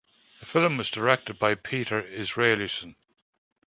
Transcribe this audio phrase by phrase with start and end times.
[0.39, 2.95] The film was directed by Peter Israelson.